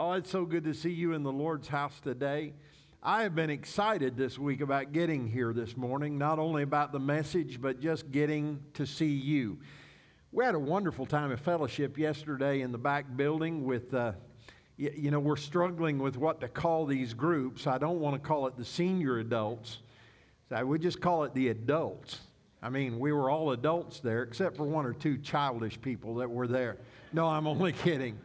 [0.00, 2.52] Oh, it's so good to see you in the Lord's house today.
[3.02, 7.00] I have been excited this week about getting here this morning, not only about the
[7.00, 9.58] message, but just getting to see you.
[10.30, 14.12] We had a wonderful time of fellowship yesterday in the back building with, uh,
[14.76, 17.66] you, know, we're struggling with what to call these groups.
[17.66, 19.78] I don't want to call it the senior adults,
[20.48, 22.20] so I would just call it the adults.
[22.62, 26.30] I mean, we were all adults there, except for one or two childish people that
[26.30, 26.76] were there.
[27.12, 28.16] No, I'm only kidding.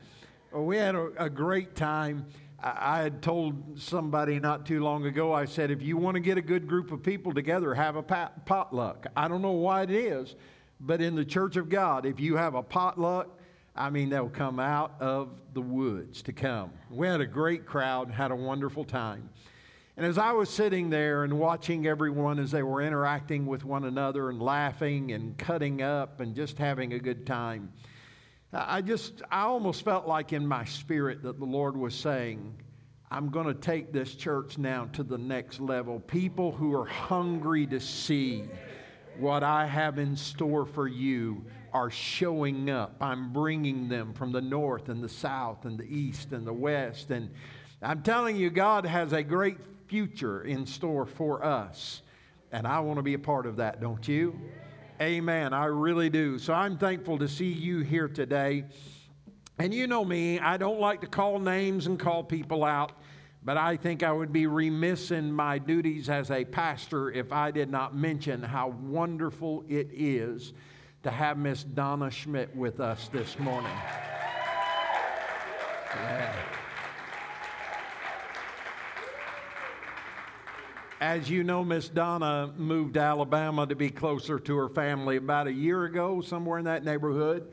[0.53, 2.27] Well, we had a, a great time.
[2.61, 6.19] I, I had told somebody not too long ago, I said, if you want to
[6.19, 9.07] get a good group of people together, have a pot, potluck.
[9.17, 10.35] I don't know why it is,
[10.79, 13.39] but in the church of God, if you have a potluck,
[13.75, 16.69] I mean, they'll come out of the woods to come.
[16.91, 19.31] We had a great crowd, had a wonderful time.
[19.97, 23.85] And as I was sitting there and watching everyone as they were interacting with one
[23.85, 27.71] another and laughing and cutting up and just having a good time,
[28.53, 32.55] I just, I almost felt like in my spirit that the Lord was saying,
[33.09, 35.99] I'm going to take this church now to the next level.
[35.99, 38.43] People who are hungry to see
[39.17, 42.95] what I have in store for you are showing up.
[43.01, 47.09] I'm bringing them from the north and the south and the east and the west.
[47.09, 47.31] And
[47.81, 52.01] I'm telling you, God has a great future in store for us.
[52.51, 54.39] And I want to be a part of that, don't you?
[55.03, 55.53] Amen.
[55.53, 56.39] I really do.
[56.39, 58.63] So I'm thankful to see you here today.
[59.59, 62.93] And you know me, I don't like to call names and call people out,
[63.43, 67.51] but I think I would be remiss in my duties as a pastor if I
[67.51, 70.53] did not mention how wonderful it is
[71.03, 73.75] to have Miss Donna Schmidt with us this morning.
[75.95, 76.33] Yeah.
[81.03, 85.47] As you know, Miss Donna moved to Alabama to be closer to her family about
[85.47, 87.51] a year ago, somewhere in that neighborhood.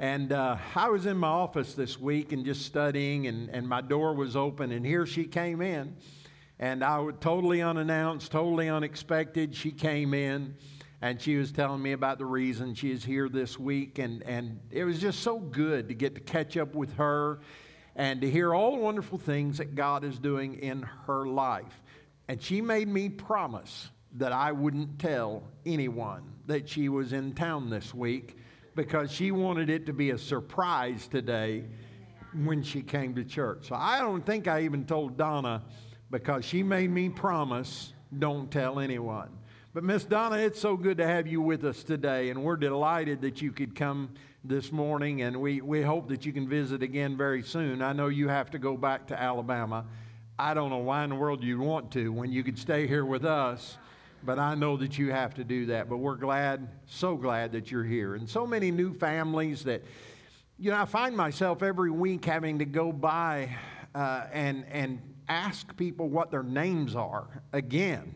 [0.00, 3.82] And uh, I was in my office this week and just studying, and, and my
[3.82, 5.94] door was open, and here she came in.
[6.58, 9.54] And I was totally unannounced, totally unexpected.
[9.54, 10.56] She came in
[11.00, 14.00] and she was telling me about the reason she is here this week.
[14.00, 17.38] And, and it was just so good to get to catch up with her
[17.94, 21.80] and to hear all the wonderful things that God is doing in her life.
[22.28, 27.70] And she made me promise that I wouldn't tell anyone that she was in town
[27.70, 28.36] this week
[28.74, 31.64] because she wanted it to be a surprise today
[32.44, 33.68] when she came to church.
[33.68, 35.62] So I don't think I even told Donna
[36.10, 39.30] because she made me promise don't tell anyone.
[39.74, 43.20] But Miss Donna, it's so good to have you with us today, and we're delighted
[43.20, 44.10] that you could come
[44.42, 47.82] this morning, and we, we hope that you can visit again very soon.
[47.82, 49.84] I know you have to go back to Alabama.
[50.40, 53.04] I don't know why in the world you'd want to when you could stay here
[53.04, 53.76] with us,
[54.22, 55.88] but I know that you have to do that.
[55.88, 58.14] But we're glad, so glad that you're here.
[58.14, 59.82] And so many new families that,
[60.56, 63.56] you know, I find myself every week having to go by
[63.96, 68.14] uh, and, and ask people what their names are again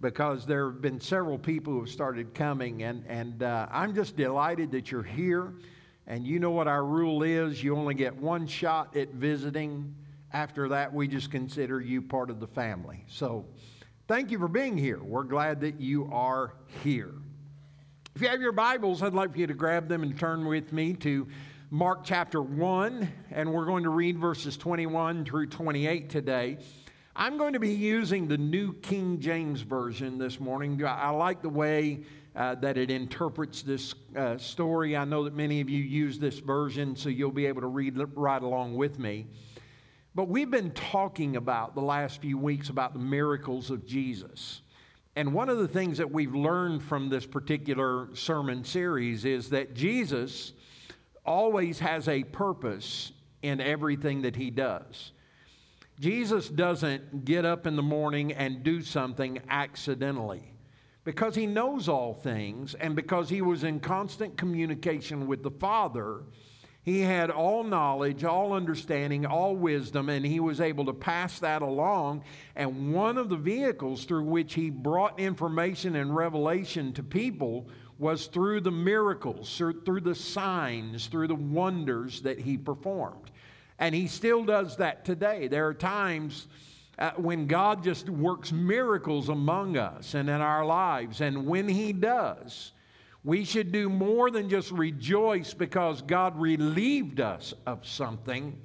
[0.00, 4.16] because there have been several people who have started coming, and, and uh, I'm just
[4.16, 5.52] delighted that you're here.
[6.06, 9.94] And you know what our rule is you only get one shot at visiting.
[10.32, 13.04] After that, we just consider you part of the family.
[13.08, 13.46] So
[14.06, 15.02] thank you for being here.
[15.02, 16.52] We're glad that you are
[16.82, 17.14] here.
[18.14, 20.72] If you have your Bibles, I'd like for you to grab them and turn with
[20.72, 21.28] me to
[21.70, 26.58] Mark chapter 1, and we're going to read verses 21 through 28 today.
[27.14, 30.84] I'm going to be using the New King James Version this morning.
[30.84, 32.04] I like the way
[32.36, 34.96] uh, that it interprets this uh, story.
[34.96, 37.98] I know that many of you use this version, so you'll be able to read
[38.14, 39.26] right along with me.
[40.14, 44.62] But we've been talking about the last few weeks about the miracles of Jesus.
[45.16, 49.74] And one of the things that we've learned from this particular sermon series is that
[49.74, 50.52] Jesus
[51.24, 55.12] always has a purpose in everything that he does.
[56.00, 60.54] Jesus doesn't get up in the morning and do something accidentally.
[61.04, 66.22] Because he knows all things and because he was in constant communication with the Father,
[66.88, 71.60] he had all knowledge, all understanding, all wisdom, and he was able to pass that
[71.60, 72.22] along.
[72.56, 77.68] And one of the vehicles through which he brought information and revelation to people
[77.98, 83.30] was through the miracles, through the signs, through the wonders that he performed.
[83.78, 85.48] And he still does that today.
[85.48, 86.48] There are times
[86.98, 91.20] uh, when God just works miracles among us and in our lives.
[91.20, 92.72] And when he does,
[93.24, 98.58] we should do more than just rejoice because God relieved us of something,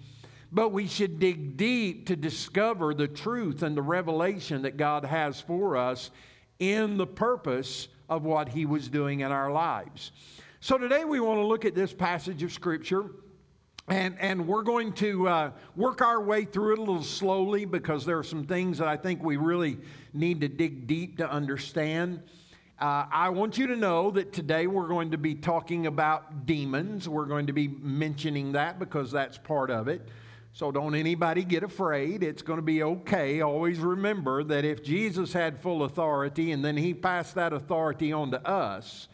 [0.52, 5.42] but we should dig deep to discover the truth and the revelation that God has
[5.42, 6.12] for us
[6.60, 10.12] in the purpose of what He was doing in our lives.
[10.60, 13.10] So today we want to look at this passage of Scripture.
[13.90, 18.06] And, and we're going to uh, work our way through it a little slowly because
[18.06, 19.78] there are some things that I think we really
[20.14, 22.24] need to dig deep to understand.
[22.84, 27.08] Uh, I want you to know that today we're going to be talking about demons.
[27.08, 30.06] We're going to be mentioning that because that's part of it.
[30.52, 32.24] So don't anybody get afraid.
[32.24, 33.40] It's going to be okay.
[33.40, 38.32] Always remember that if Jesus had full authority and then he passed that authority on
[38.32, 39.08] to us,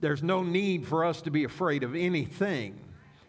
[0.00, 2.80] there's no need for us to be afraid of anything.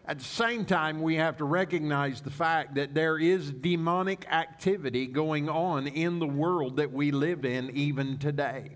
[0.04, 5.06] At the same time, we have to recognize the fact that there is demonic activity
[5.06, 8.72] going on in the world that we live in even today.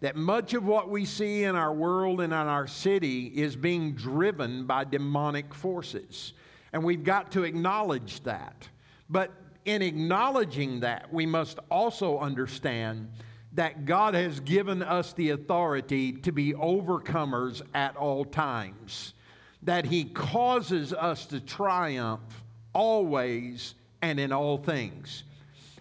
[0.00, 3.94] That much of what we see in our world and in our city is being
[3.94, 6.34] driven by demonic forces.
[6.72, 8.68] And we've got to acknowledge that.
[9.08, 9.32] But
[9.64, 13.10] in acknowledging that, we must also understand
[13.52, 19.14] that God has given us the authority to be overcomers at all times
[19.62, 25.24] that He causes us to triumph always and in all things.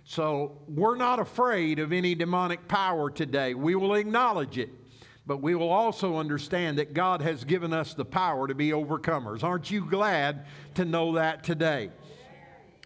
[0.08, 3.56] So we're not afraid of any demonic power today.
[3.56, 4.70] We will acknowledge it,
[5.26, 9.44] but we will also understand that God has given us the power to be overcomers.
[9.44, 11.90] Aren't you glad to know that today?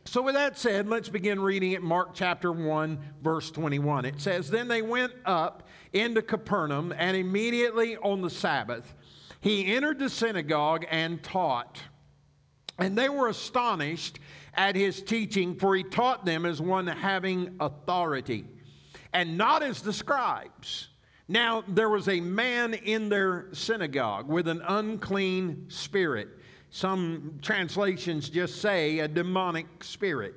[0.06, 4.06] So, with that said, let's begin reading at Mark chapter 1, verse 21.
[4.06, 8.94] It says, Then they went up into Capernaum, and immediately on the Sabbath,
[9.42, 11.81] he entered the synagogue and taught.
[12.80, 14.19] And they were astonished
[14.59, 18.45] at his teaching, for he taught them as one having authority,
[19.13, 20.89] and not as the scribes.
[21.29, 26.27] Now, there was a man in their synagogue with an unclean spirit.
[26.71, 30.35] Some translations just say a demonic spirit.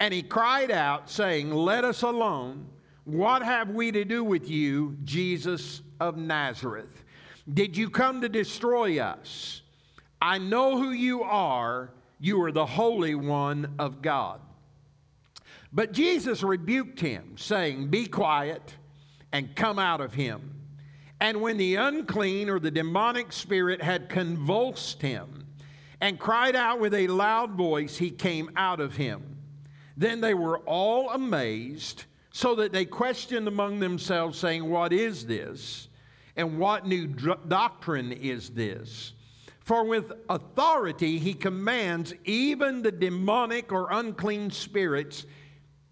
[0.00, 2.66] And he cried out, saying, Let us alone.
[3.04, 7.04] What have we to do with you, Jesus of Nazareth?
[7.54, 9.62] Did you come to destroy us?
[10.20, 11.90] I know who you are.
[12.18, 14.40] You are the Holy One of God.
[15.72, 18.74] But Jesus rebuked him, saying, Be quiet
[19.32, 20.54] and come out of him.
[21.20, 25.46] And when the unclean or the demonic spirit had convulsed him
[26.00, 29.36] and cried out with a loud voice, he came out of him.
[29.96, 35.88] Then they were all amazed, so that they questioned among themselves, saying, What is this?
[36.36, 39.14] And what new doctrine is this?
[39.66, 45.26] For with authority he commands even the demonic or unclean spirits,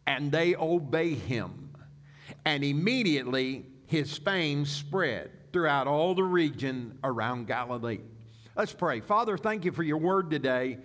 [0.06, 1.76] and they obey him.
[2.44, 7.98] And immediately his fame spread throughout all the region around Galilee.
[8.54, 9.00] Let's pray.
[9.00, 10.78] Father, thank you for your word today.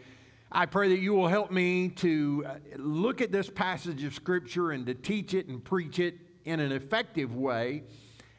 [0.52, 4.72] I pray that you will help me to uh, look at this passage of Scripture
[4.72, 7.84] and to teach it and preach it in an effective way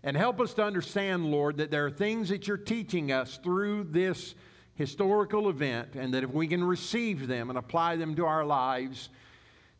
[0.03, 3.85] and help us to understand, Lord, that there are things that you're teaching us through
[3.85, 4.35] this
[4.75, 9.11] historical event, and that if we can receive them and apply them to our lives,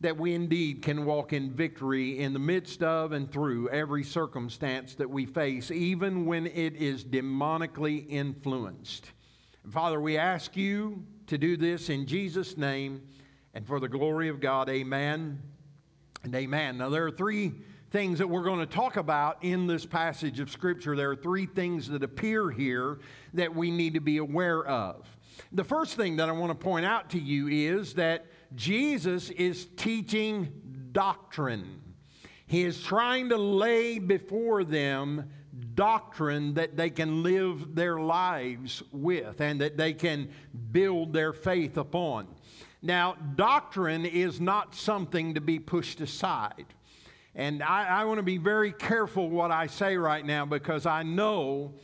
[0.01, 4.95] that we indeed can walk in victory in the midst of and through every circumstance
[4.95, 9.11] that we face, even when it is demonically influenced.
[9.71, 13.03] Father, we ask you to do this in Jesus' name
[13.55, 14.69] and for the glory of God.
[14.69, 15.41] Amen
[16.25, 16.79] and amen.
[16.79, 17.53] Now, there are three
[17.91, 20.95] things that we're going to talk about in this passage of Scripture.
[20.95, 22.99] There are three things that appear here
[23.35, 25.09] that we need to be aware of.
[25.53, 29.67] The first thing that I want to point out to you is that Jesus is
[29.77, 30.53] teaching
[30.93, 31.81] doctrine.
[32.47, 35.31] He is trying to lay before them
[35.75, 40.31] doctrine that they can live their lives with and that they can
[40.73, 42.27] build their faith upon.
[42.83, 46.67] Now, doctrine is not something to be pushed aside.
[47.35, 51.03] And I, I want to be very careful what I say right now because I
[51.03, 51.75] know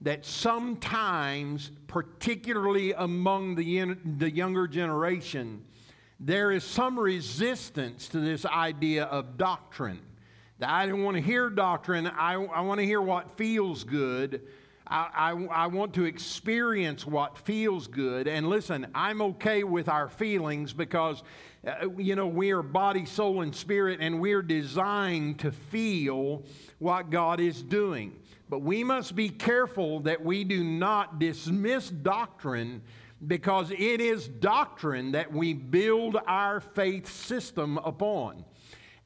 [0.00, 5.64] that sometimes, particularly among the, the younger generation,
[6.18, 10.00] there is some resistance to this idea of doctrine.
[10.60, 14.42] I don't want to hear doctrine, I, I want to hear what feels good.
[14.86, 18.28] I, I, I, want to experience what feels good.
[18.28, 21.22] And listen, I'm okay with our feelings because
[21.66, 26.44] uh, you know, we are body, soul, and spirit, and we're designed to feel
[26.78, 28.16] what God is doing.
[28.48, 32.82] But we must be careful that we do not dismiss doctrine
[33.26, 38.44] because it is doctrine that we build our faith system upon.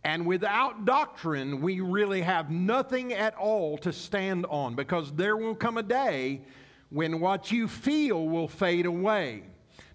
[0.02, 5.54] And without doctrine, we really have nothing at all to stand on because there will
[5.54, 6.42] come a day
[6.88, 9.42] when what you feel will fade away.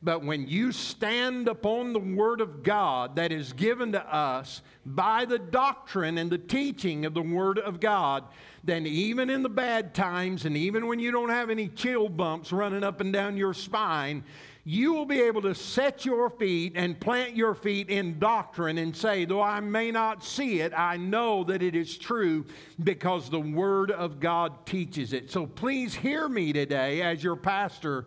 [0.04, 5.26] But when you stand upon the Word of God that is given to us by
[5.26, 8.24] the doctrine and the teaching of the Word of God,
[8.64, 12.52] then even in the bad times and even when you don't have any chill bumps
[12.52, 14.24] running up and down your spine,
[14.64, 18.96] you will be able to set your feet and plant your feet in doctrine and
[18.96, 22.46] say, though I may not see it, I know that it is true
[22.84, 25.32] because the Word of God teaches it.
[25.32, 28.06] So please hear me today as your pastor.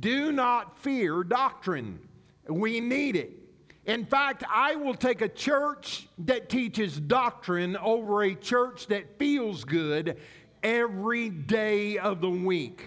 [0.00, 1.98] Do not fear doctrine.
[2.48, 3.38] We need it.
[3.84, 9.64] In fact, I will take a church that teaches doctrine over a church that feels
[9.64, 10.18] good
[10.62, 12.86] every day of the week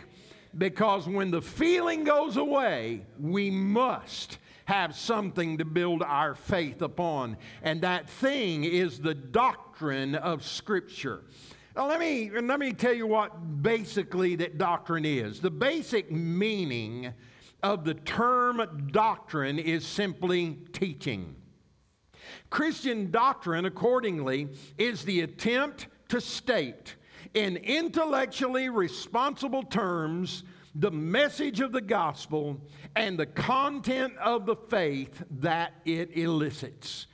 [0.57, 7.37] because when the feeling goes away, we must have something to build our faith upon.
[7.61, 11.21] And that thing is the doctrine of Scripture.
[11.75, 15.41] Now, let me, let me tell you what basically that doctrine is.
[15.41, 17.13] The basic meaning
[17.61, 21.35] of the term doctrine is simply teaching.
[22.49, 26.95] Christian doctrine, accordingly, is the attempt to state
[27.33, 30.43] in intellectually responsible terms
[30.75, 32.57] the message of the gospel
[32.95, 37.07] and the content of the faith that it elicits.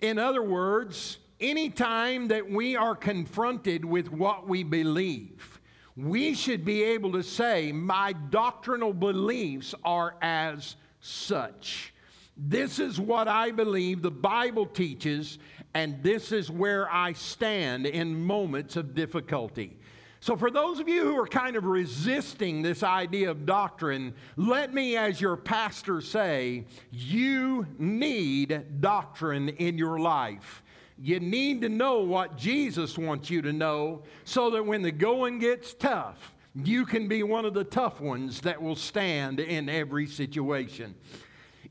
[0.00, 5.60] In other words, anytime that we are confronted with what we believe,
[5.96, 11.92] we should be able to say, My doctrinal beliefs are as such.
[12.36, 15.38] This is what I believe the Bible teaches,
[15.74, 19.76] and this is where I stand in moments of difficulty.
[20.20, 24.74] So, for those of you who are kind of resisting this idea of doctrine, let
[24.74, 30.62] me, as your pastor, say you need doctrine in your life.
[31.00, 35.38] You need to know what Jesus wants you to know so that when the going
[35.38, 40.06] gets tough, you can be one of the tough ones that will stand in every
[40.06, 40.94] situation.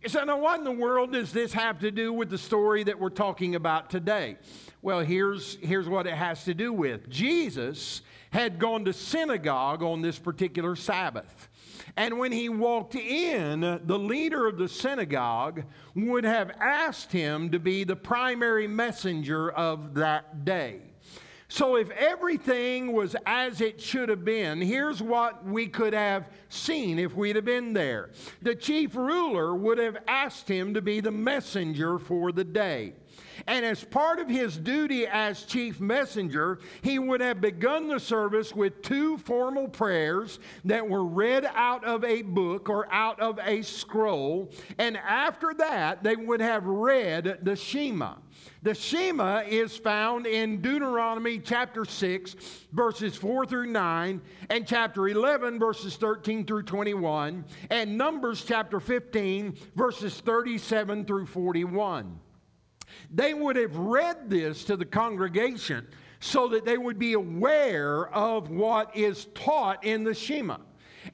[0.05, 2.99] So, now what in the world does this have to do with the story that
[2.99, 4.37] we're talking about today?
[4.81, 10.01] Well, here's, here's what it has to do with Jesus had gone to synagogue on
[10.01, 11.49] this particular Sabbath.
[11.97, 15.63] And when he walked in, the leader of the synagogue
[15.95, 20.81] would have asked him to be the primary messenger of that day.
[21.49, 26.99] So, if everything was as it should have been, here's what we could have seen
[26.99, 28.09] if we'd have been there.
[28.41, 32.93] The chief ruler would have asked him to be the messenger for the day.
[33.45, 38.53] And as part of his duty as chief messenger, he would have begun the service
[38.53, 43.61] with two formal prayers that were read out of a book or out of a
[43.61, 44.51] scroll.
[44.77, 48.15] And after that, they would have read the Shema.
[48.63, 52.35] The Shema is found in Deuteronomy chapter 6,
[52.71, 59.55] verses 4 through 9, and chapter 11, verses 13 through 21, and Numbers chapter 15,
[59.75, 62.19] verses 37 through 41.
[63.13, 65.87] They would have read this to the congregation
[66.19, 70.57] so that they would be aware of what is taught in the Shema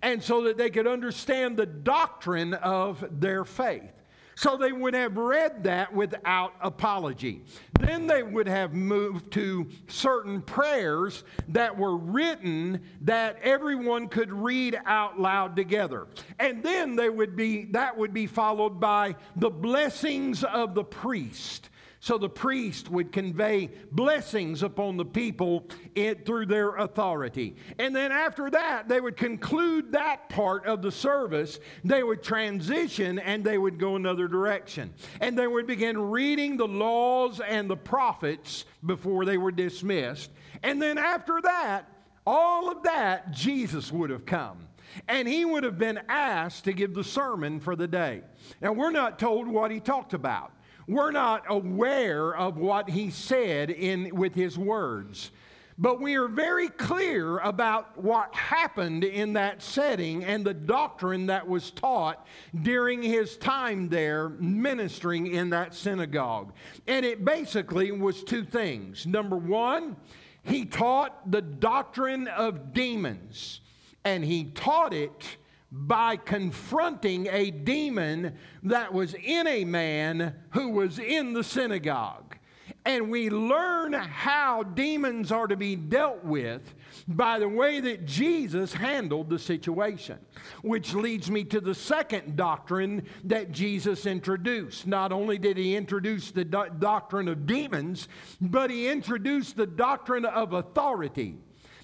[0.02, 3.92] and so that they could understand the doctrine of their faith.
[4.36, 7.44] So they would have read that without apology.
[7.80, 14.80] Then they would have moved to certain prayers that were written that everyone could read
[14.88, 16.08] out loud together.
[16.40, 21.70] And then they would be that would be followed by the blessings of the priest
[22.04, 27.56] so the priest would convey blessings upon the people it, through their authority.
[27.80, 31.62] And then after that, they would conclude that part of the service.
[31.86, 34.94] They would transition and they would go another direction.
[35.22, 40.30] And they would begin reading the laws and the prophets before they were dismissed.
[40.62, 41.90] And then after that,
[42.28, 44.68] all of that, Jesus would have come
[45.08, 48.24] and he would have been asked to give the sermon for the day.
[48.60, 50.53] Now, we're not told what he talked about.
[50.88, 55.32] We're not aware of what he said in, with his words.
[55.78, 61.48] But we are very clear about what happened in that setting and the doctrine that
[61.48, 62.28] was taught
[62.62, 66.54] during his time there ministering in that synagogue.
[66.88, 69.08] And it basically was two things.
[69.08, 69.96] Number one,
[70.44, 73.62] he taught the doctrine of demons,
[74.04, 75.38] and he taught it
[75.74, 82.38] by confronting a demon that was in a man who was in the synagogue.
[82.86, 86.62] And we learn how demons are to be dealt with
[87.08, 90.20] by the way that Jesus handled the situation.
[90.62, 94.86] Which leads me to the second doctrine that Jesus introduced.
[94.86, 100.26] Not only did he introduce the do- doctrine of demons, but he introduced the doctrine
[100.26, 101.38] of authority.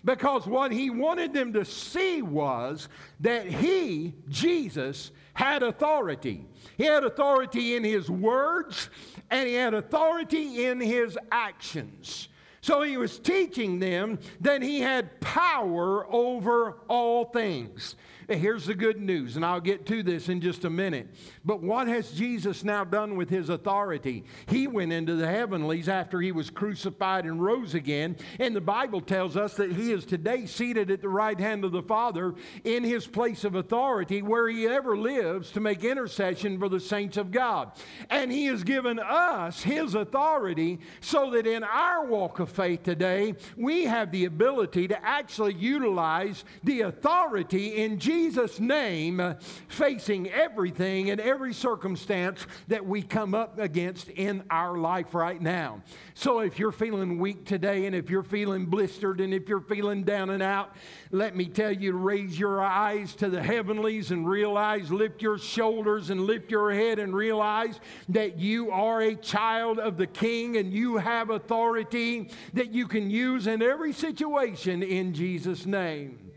[0.03, 2.87] Because what he wanted them to see was
[3.19, 6.45] that he, Jesus, had authority.
[6.77, 8.89] He had authority in his words
[9.29, 12.29] and he had authority in his actions.
[12.61, 17.95] So he was teaching them that he had power over all things.
[18.29, 21.07] Here's the good news, and I'll get to this in just a minute.
[21.43, 24.23] But what has Jesus now done with his authority?
[24.45, 28.17] He went into the heavenlies after he was crucified and rose again.
[28.39, 31.71] And the Bible tells us that he is today seated at the right hand of
[31.71, 36.69] the Father in his place of authority where he ever lives to make intercession for
[36.69, 37.71] the saints of God.
[38.11, 43.33] And he has given us his authority so that in our walk of faith today,
[43.57, 49.35] we have the ability to actually utilize the authority in Jesus Jesus' name uh,
[49.69, 55.81] facing everything and every circumstance that we come up against in our life right now.
[56.15, 60.03] So if you're feeling weak today and if you're feeling blistered and if you're feeling
[60.03, 60.75] down and out,
[61.11, 65.37] let me tell you to raise your eyes to the heavenlies and realize, lift your
[65.37, 70.57] shoulders and lift your head and realize that you are a child of the King
[70.57, 76.28] and you have authority that you can use in every situation in Jesus' name.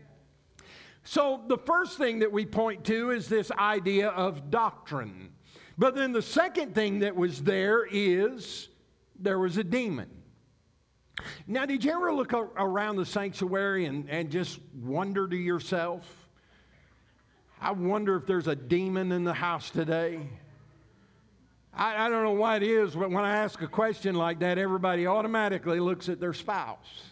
[1.03, 5.33] So, the first thing that we point to is this idea of doctrine.
[5.77, 8.69] But then the second thing that was there is
[9.19, 10.09] there was a demon.
[11.45, 16.05] Now, did you ever look around the sanctuary and, and just wonder to yourself,
[17.61, 20.27] I wonder if there's a demon in the house today?
[21.73, 24.57] I, I don't know why it is, but when I ask a question like that,
[24.57, 27.11] everybody automatically looks at their spouse.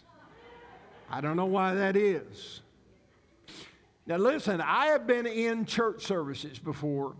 [1.10, 2.61] I don't know why that is.
[4.06, 7.14] Now, listen, I have been in church services before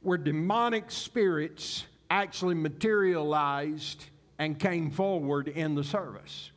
[0.00, 4.06] where demonic spirits actually materialized
[4.38, 6.50] and came forward in the service.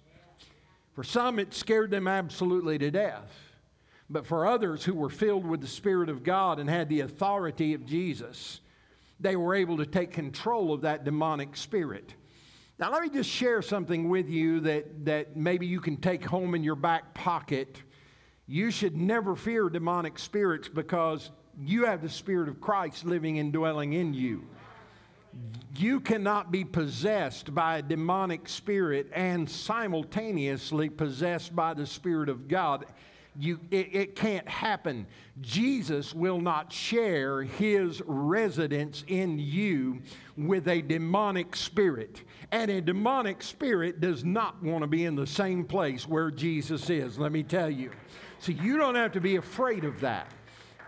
[0.93, 3.31] For some, it scared them absolutely to death.
[4.09, 7.73] But for others who were filled with the Spirit of God and had the authority
[7.73, 8.61] of Jesus,
[9.19, 12.13] they were able to take control of that demonic spirit.
[12.77, 16.55] Now, let me just share something with you that, that maybe you can take home
[16.55, 17.77] in your back pocket
[18.47, 23.51] you should never fear demonic spirits because you have the Spirit of Christ living and
[23.51, 24.47] dwelling in you.
[25.77, 32.47] You cannot be possessed by a demonic spirit and simultaneously possessed by the Spirit of
[32.47, 32.85] God.
[33.37, 35.07] You, it, it, can't happen.
[35.41, 40.01] Jesus will not share his residence in you
[40.37, 42.21] with a demonic spirit.
[42.53, 46.89] And a demonic spirit does not want to be in the same place where Jesus
[46.89, 47.91] is, let me tell you.
[48.39, 50.31] So you don't have to be afraid of that.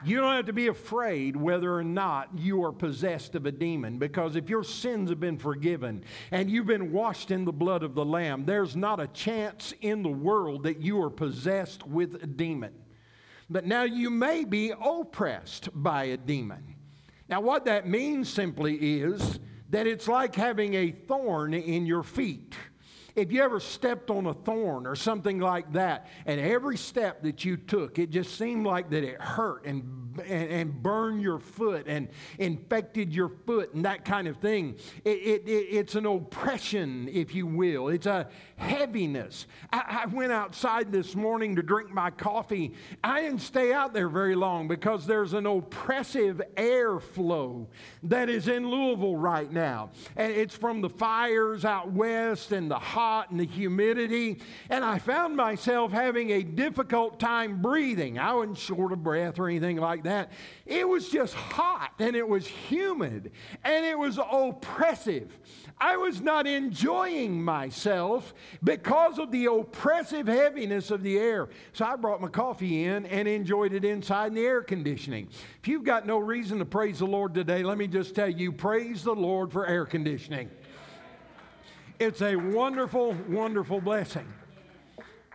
[0.05, 3.97] You don't have to be afraid whether or not you are possessed of a demon
[3.97, 7.95] because if your sins have been forgiven and you've been washed in the blood of
[7.95, 12.27] the Lamb, there's not a chance in the world that you are possessed with a
[12.27, 12.73] demon.
[13.49, 16.75] But now you may be oppressed by a demon.
[17.29, 22.55] Now, what that means simply is that it's like having a thorn in your feet.
[23.17, 27.43] If you ever stepped on a thorn or something like that, and every step that
[27.43, 31.85] you took, it just seemed like that it hurt and and, and burned your foot
[31.87, 34.75] and infected your foot and that kind of thing.
[35.03, 37.89] It, it, it, it's an oppression, if you will.
[37.89, 39.47] It's a heaviness.
[39.71, 42.73] I, I went outside this morning to drink my coffee.
[43.03, 47.67] I didn't stay out there very long because there's an oppressive airflow
[48.03, 49.91] that is in Louisville right now.
[50.15, 54.83] And it's from the fires out west and the hot hot and the humidity, and
[54.83, 58.19] I found myself having a difficult time breathing.
[58.19, 60.31] I wasn't short of breath or anything like that.
[60.65, 63.31] It was just hot and it was humid
[63.63, 65.37] and it was oppressive.
[65.79, 71.49] I was not enjoying myself because of the oppressive heaviness of the air.
[71.73, 75.29] So I brought my coffee in and enjoyed it inside in the air conditioning.
[75.61, 78.51] If you've got no reason to praise the Lord today, let me just tell you
[78.51, 80.49] praise the Lord for air conditioning.
[81.99, 84.27] It's a wonderful, wonderful blessing.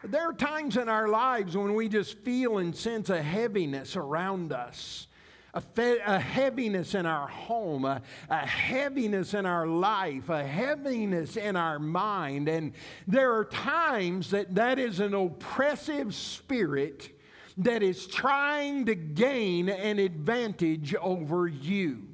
[0.05, 4.53] There are times in our lives when we just feel and sense a heaviness around
[4.53, 5.07] us.
[5.55, 11.37] A, fe- a, heaviness in our home, a, a, heaviness in our life, a heaviness
[11.37, 12.49] in our mind.
[12.49, 12.73] And
[13.07, 17.11] there are times that that is an oppressive spirit
[17.59, 22.09] that is trying to gain an advantage over you.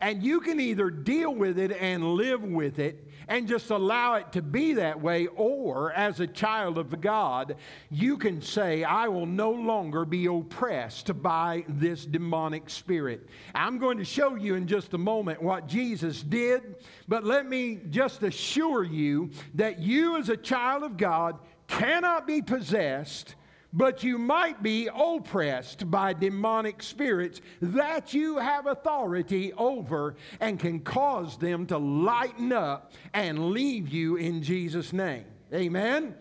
[0.00, 4.32] And you can either deal with it and live with it, and just allow it
[4.32, 5.26] to be that way.
[5.26, 7.56] Or, as a child of God,
[7.90, 13.28] you can say, I will no longer be oppressed by this demonic spirit.
[13.54, 16.76] I'm going to show you in just a moment what Jesus did,
[17.08, 22.42] but let me just assure you that you, as a child of God, cannot be
[22.42, 23.34] possessed
[23.72, 30.80] but you might be oppressed by demonic spirits that you have authority over and can
[30.80, 35.24] cause them to lighten up and leave you in Jesus' name.
[35.54, 36.14] Amen?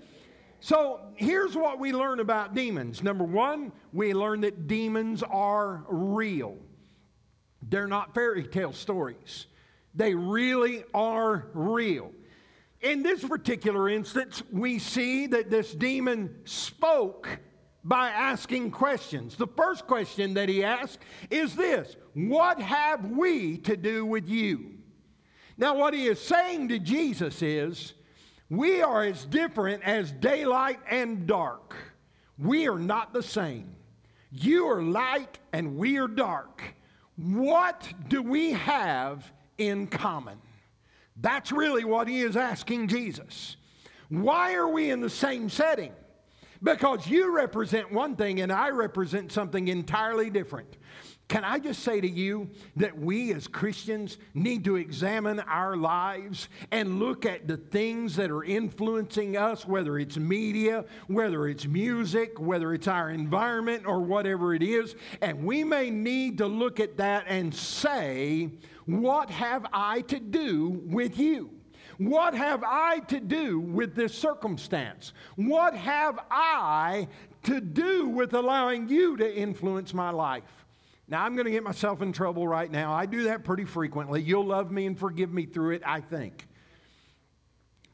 [0.62, 3.04] So here's what we learn about demons.
[3.04, 6.58] Number one, we learn that demons are real.
[7.68, 9.48] They're not fairy tale stories.
[9.94, 12.12] They really are real.
[12.82, 17.28] In this particular instance, we see that this demon spoke
[17.84, 19.36] by asking questions.
[19.36, 24.72] The first question that he asked is this What have we to do with you?
[25.58, 27.94] Now, what he is saying to Jesus is,
[28.50, 31.76] We are as different as daylight and dark.
[32.40, 33.76] We are not the same.
[34.32, 36.64] You are light and we are dark.
[37.16, 40.40] What do we have in common?
[41.22, 43.56] That's really what he is asking Jesus.
[44.10, 45.94] Why are we in the same setting?
[46.64, 50.78] Because you represent one thing and I represent something entirely different.
[51.32, 56.50] Can I just say to you that we as Christians need to examine our lives
[56.72, 62.38] and look at the things that are influencing us, whether it's media, whether it's music,
[62.38, 64.98] whether it's our environment, or whatever it is.
[65.22, 68.50] And we may need to look at that and say,
[68.86, 71.50] What have I to do with you?
[71.98, 75.14] What have I to do with this circumstance?
[75.38, 77.08] What have I
[77.44, 80.61] to do with allowing you to influence my life?
[81.12, 82.94] Now, I'm going to get myself in trouble right now.
[82.94, 84.22] I do that pretty frequently.
[84.22, 86.48] You'll love me and forgive me through it, I think.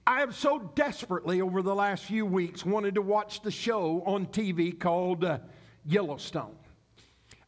[0.06, 4.28] I have so desperately over the last few weeks wanted to watch the show on
[4.28, 5.40] TV called uh,
[5.84, 6.56] Yellowstone.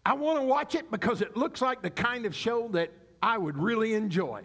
[0.04, 3.38] I want to watch it because it looks like the kind of show that I
[3.38, 4.42] would really enjoy.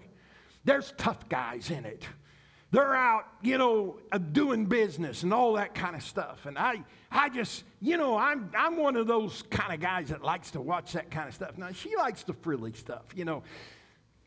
[0.65, 2.07] There's tough guys in it.
[2.75, 6.45] They're out, you know, uh, doing business and all that kind of stuff.
[6.45, 10.25] And I, I just, you know, I'm, I'm one of those kind of guys that
[10.25, 11.57] likes to watch that kind of stuff.
[11.57, 13.45] Now, she likes the frilly stuff, you know.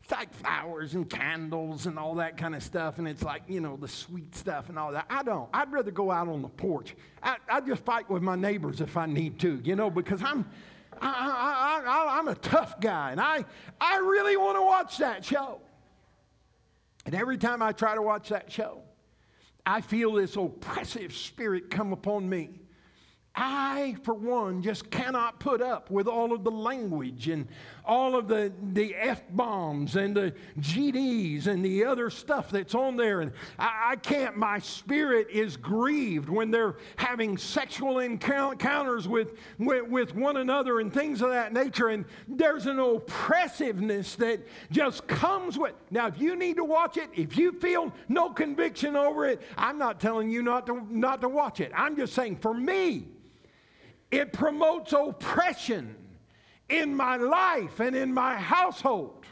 [0.02, 2.96] It's like flowers and candles and all that kind of stuff.
[2.98, 5.04] And it's like, you know, the sweet stuff and all that.
[5.10, 5.50] I don't.
[5.52, 6.96] I'd rather go out on the porch.
[7.22, 10.48] I, I just fight with my neighbors if I need to, you know, because I'm,
[11.02, 13.10] I, I, I, I'm a tough guy.
[13.10, 13.44] And I,
[13.78, 15.60] I really want to watch that show.
[17.08, 18.82] And every time I try to watch that show,
[19.64, 22.60] I feel this oppressive spirit come upon me.
[23.34, 27.48] I, for one, just cannot put up with all of the language and
[27.88, 32.96] all of the, the F bombs and the GDs and the other stuff that's on
[32.96, 33.22] there.
[33.22, 39.88] And I, I, can't, my spirit is grieved when they're having sexual encounters with, with,
[39.88, 41.88] with one another and things of that nature.
[41.88, 45.74] And there's an oppressiveness that just comes with.
[45.90, 49.78] Now, if you need to watch it, if you feel no conviction over it, I'm
[49.78, 51.72] not telling you not to, not to watch it.
[51.74, 53.08] I'm just saying, for me,
[54.10, 55.96] it promotes oppression
[56.68, 59.24] in my life and in my household.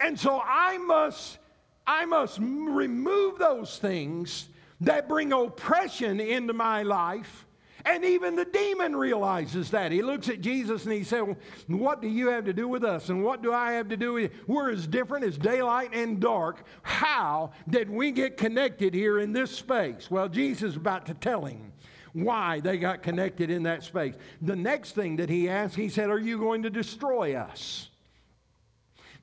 [0.00, 1.38] And so I must
[1.86, 4.48] I must remove those things
[4.80, 7.46] that bring oppression into my life.
[7.84, 9.90] And even the demon realizes that.
[9.90, 12.84] He looks at Jesus and he said, well, What do you have to do with
[12.84, 13.08] us?
[13.08, 14.38] And what do I have to do with you?
[14.46, 16.64] We're as different as daylight and dark.
[16.82, 20.08] How did we get connected here in this space?
[20.10, 21.71] Well, Jesus is about to tell him
[22.12, 24.14] why they got connected in that space.
[24.40, 27.88] The next thing that he asked, he said, Are you going to destroy us?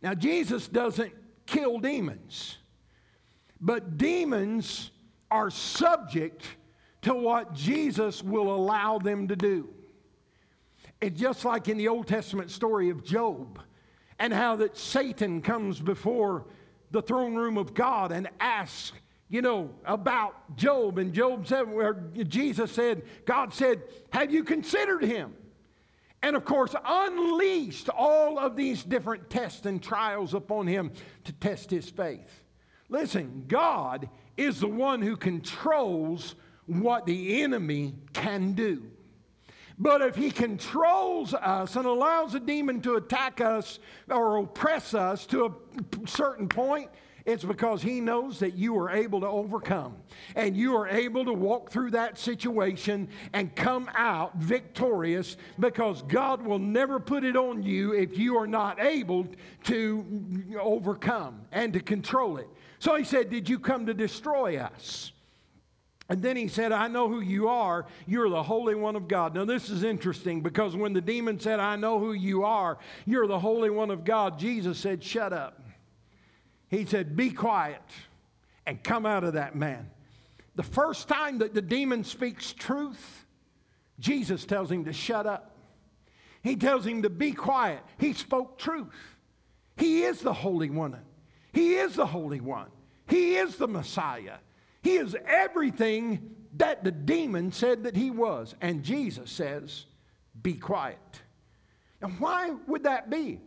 [0.02, 1.13] Now, Jesus doesn't
[1.45, 2.58] kill demons,
[3.60, 4.91] but demons
[5.30, 6.45] are subject
[7.02, 9.69] to what Jesus will allow them to do.
[11.02, 13.60] It's just like in the Old Testament story of Job
[14.17, 16.45] and how that Satan comes before
[16.91, 18.91] the throne room of God and asks
[19.30, 20.98] you know, about Job.
[20.98, 25.36] And Job 7, where Jesus said, God said, Have you considered him?
[26.22, 30.92] And of course, unleashed all of these different tests and trials upon him
[31.24, 32.44] to test his faith.
[32.89, 38.84] Listen, God is the one who controls what the enemy can do.
[39.78, 45.26] But if he controls us and allows a demon to attack us or oppress us
[45.28, 46.89] to a certain point,
[47.30, 49.96] it's because He knows that you are able to overcome
[50.36, 56.42] and you are able to walk through that situation and come out victorious because God
[56.42, 59.28] will never put it on you if you are not able
[59.65, 60.06] to
[60.60, 62.50] overcome and to control it.
[62.80, 65.12] So He said, Did you come to destroy us?
[66.10, 67.86] And then he said, I know who you are.
[68.08, 69.36] You're the Holy One of God.
[69.36, 73.28] Now, this is interesting because when the demon said, I know who you are, you're
[73.28, 75.62] the Holy One of God, Jesus said, Shut up.
[76.69, 77.82] He said, Be quiet
[78.65, 79.89] and come out of that man.
[80.55, 83.25] The first time that the demon speaks truth,
[83.99, 85.55] Jesus tells him to shut up.
[86.41, 87.82] He tells him to be quiet.
[87.97, 89.17] He spoke truth.
[89.77, 90.97] He is the Holy One.
[91.51, 92.67] He is the Holy One.
[93.08, 94.38] He is the Messiah.
[94.82, 98.55] He is everything that the demon said that he was.
[98.62, 99.86] And Jesus says,
[100.41, 101.21] Be quiet.
[102.01, 103.41] Now, why would that be?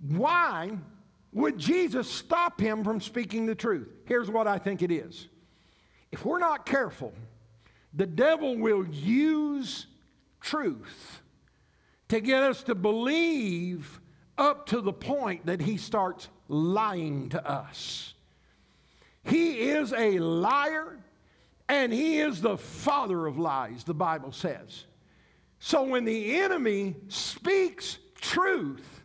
[0.00, 0.78] Why
[1.32, 3.88] would Jesus stop him from speaking the truth?
[4.06, 5.28] Here's what I think it is.
[6.10, 7.12] If we're not careful,
[7.92, 9.86] the devil will use
[10.40, 11.20] truth
[12.08, 14.00] to get us to believe
[14.38, 18.14] up to the point that he starts lying to us.
[19.24, 20.98] He is a liar
[21.68, 24.84] and he is the father of lies, the Bible says.
[25.58, 28.97] So when the enemy speaks truth,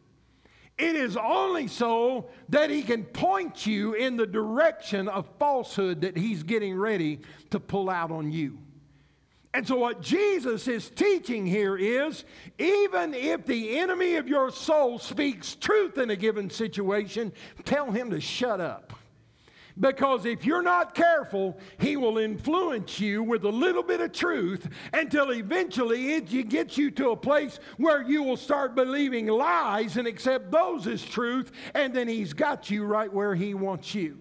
[0.77, 6.17] it is only so that he can point you in the direction of falsehood that
[6.17, 7.19] he's getting ready
[7.51, 8.57] to pull out on you.
[9.55, 12.25] And so, what Jesus is teaching here is
[12.57, 17.31] even if the enemy of your soul speaks truth in a given situation,
[17.63, 18.93] tell him to shut up.
[19.79, 24.69] Because if you're not careful, he will influence you with a little bit of truth
[24.93, 30.07] until eventually it gets you to a place where you will start believing lies and
[30.07, 34.19] accept those as truth, and then he's got you right where he wants you.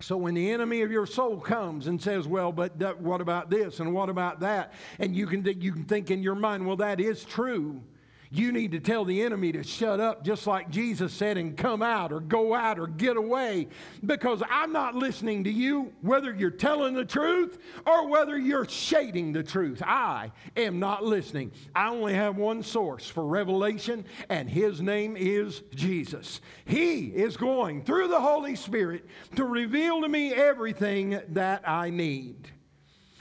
[0.00, 3.50] So when the enemy of your soul comes and says, "Well, but that, what about
[3.50, 6.76] this and what about that?" and you can you can think in your mind, "Well,
[6.76, 7.82] that is true."
[8.30, 11.80] You need to tell the enemy to shut up, just like Jesus said, and come
[11.80, 13.68] out or go out or get away,
[14.04, 19.32] because I'm not listening to you, whether you're telling the truth or whether you're shading
[19.32, 19.82] the truth.
[19.82, 21.52] I am not listening.
[21.74, 26.42] I only have one source for revelation, and his name is Jesus.
[26.66, 32.50] He is going through the Holy Spirit to reveal to me everything that I need.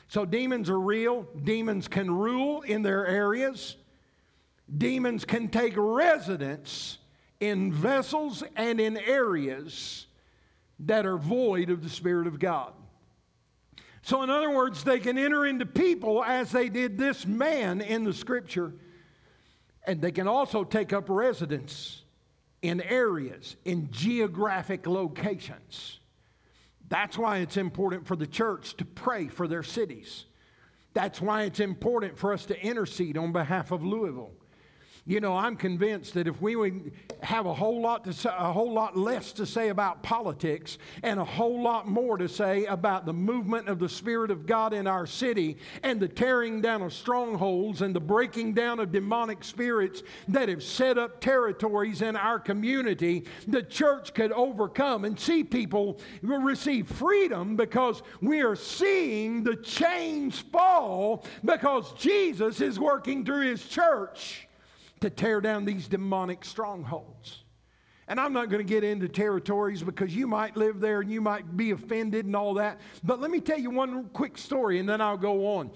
[0.10, 3.78] So, demons are real, demons can rule in their areas.
[4.76, 6.98] Demons can take residence
[7.40, 10.08] in vessels and in areas
[10.80, 12.74] that are void of the Spirit of God.
[14.02, 18.04] So, in other words, they can enter into people as they did this man in
[18.04, 18.74] the scripture,
[19.86, 22.04] and they can also take up residence
[22.62, 26.00] in areas, in geographic locations.
[26.90, 30.26] That's why it's important for the church to pray for their cities.
[30.94, 34.32] That's why it's important for us to intercede on behalf of Louisville.
[35.08, 36.92] You know, I'm convinced that if we would
[37.24, 41.18] have a whole lot to say, a whole lot less to say about politics and
[41.18, 44.86] a whole lot more to say about the movement of the Spirit of God in
[44.86, 50.04] our city and the tearing down of strongholds and the breaking down of demonic spirits
[50.28, 56.02] that have set up territories in our community, the church could overcome and see people
[56.22, 63.66] receive freedom because we are seeing the chains fall because Jesus is working through his
[63.66, 64.47] church
[65.02, 67.44] to tear down these demonic strongholds.
[68.10, 71.20] And I'm not going to get into territories because you might live there and you
[71.20, 72.80] might be offended and all that.
[73.04, 75.72] But let me tell you one quick story and then I'll go on.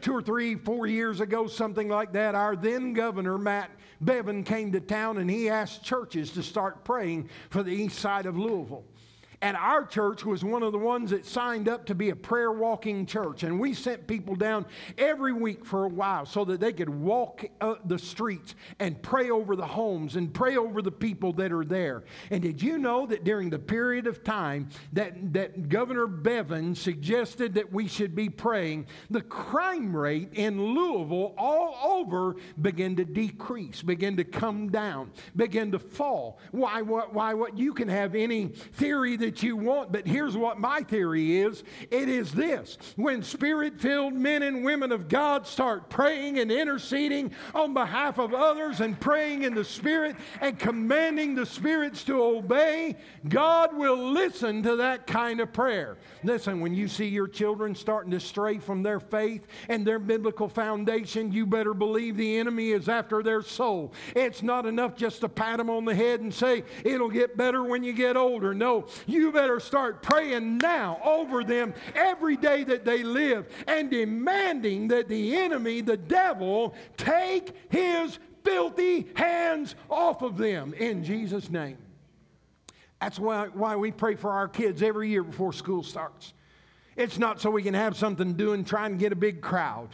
[0.00, 3.70] Two or three, four years ago, something like that, our then governor, Matt
[4.02, 8.24] Bevin, came to town and he asked churches to start praying for the east side
[8.24, 8.84] of Louisville.
[9.42, 12.52] And our church was one of the ones that signed up to be a prayer
[12.52, 13.42] walking church.
[13.42, 17.44] And we sent people down every week for a while so that they could walk
[17.84, 22.04] the streets and pray over the homes and pray over the people that are there.
[22.30, 27.54] And did you know that during the period of time that, that Governor Bevin suggested
[27.54, 33.82] that we should be praying, the crime rate in Louisville all over began to decrease,
[33.82, 36.38] began to come down, began to fall?
[36.52, 37.58] Why, what, why, what?
[37.58, 41.64] You can have any theory that that you want, but here's what my theory is
[41.90, 47.32] it is this when spirit filled men and women of God start praying and interceding
[47.54, 52.96] on behalf of others and praying in the Spirit and commanding the spirits to obey,
[53.28, 55.96] God will listen to that kind of prayer.
[56.22, 60.48] Listen, when you see your children starting to stray from their faith and their biblical
[60.48, 63.92] foundation, you better believe the enemy is after their soul.
[64.14, 67.64] It's not enough just to pat them on the head and say, it'll get better
[67.64, 68.54] when you get older.
[68.54, 68.86] No,
[69.32, 75.36] better start praying now over them every day that they live and demanding that the
[75.36, 81.78] enemy, the devil, take his filthy hands off of them in Jesus' name.
[83.00, 86.32] That's why, why we pray for our kids every year before school starts.
[86.96, 89.42] It's not so we can have something to do and try and get a big
[89.42, 89.88] crowd.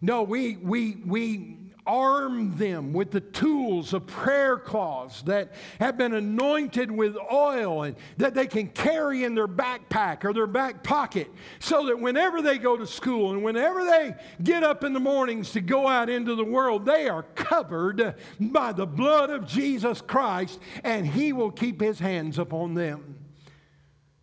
[0.00, 6.14] No, we, we, we arm them with the tools of prayer cloths that have been
[6.14, 11.30] anointed with oil and that they can carry in their backpack or their back pocket
[11.58, 15.52] so that whenever they go to school and whenever they get up in the mornings
[15.52, 20.58] to go out into the world, they are covered by the blood of Jesus Christ
[20.82, 23.18] and He will keep His hands upon them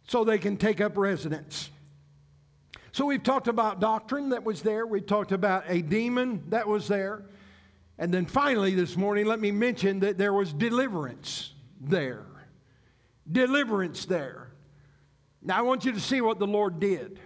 [0.07, 1.69] so they can take up residence.
[2.91, 6.87] So we've talked about doctrine that was there, We've talked about a demon that was
[6.87, 7.23] there.
[8.01, 12.25] And then finally this morning, let me mention that there was deliverance there.
[13.31, 14.53] Deliverance there.
[15.43, 17.19] Now I want you to see what the Lord did.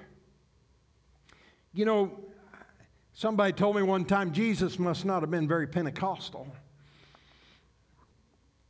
[1.74, 2.20] You know,
[3.14, 6.54] somebody told me one time Jesus must not have been very Pentecostal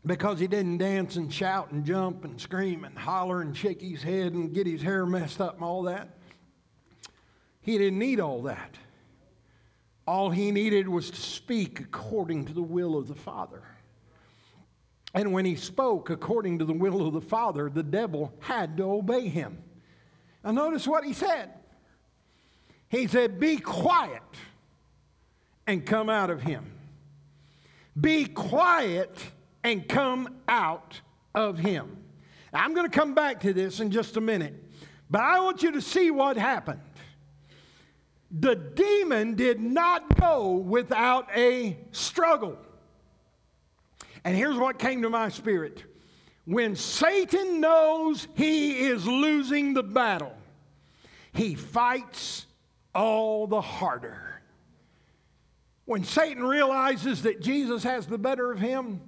[0.06, 4.04] because he didn't dance and shout and jump and scream and holler and shake his
[4.04, 6.10] head and get his hair messed up and all that.
[7.62, 8.76] He didn't need all that.
[10.08, 13.64] All he needed was to speak according to the will of the Father.
[15.16, 18.84] And when he spoke according to the will of the Father, the devil had to
[18.84, 19.58] obey him.
[20.44, 21.52] Now, notice what he said.
[22.90, 24.22] He said, Be quiet
[25.66, 26.72] and come out of him.
[28.00, 29.18] Be quiet
[29.64, 31.00] and come out
[31.34, 31.98] of him.
[32.54, 34.54] Now, I'm going to come back to this in just a minute,
[35.10, 36.82] but I want you to see what happened.
[38.38, 42.58] The demon did not go without a struggle.
[44.26, 45.84] And here's what came to my spirit
[46.46, 50.36] when Satan knows he is losing the battle,
[51.34, 52.46] he fights
[52.94, 54.42] all the harder.
[55.86, 59.02] When Satan realizes that Jesus has the better of him,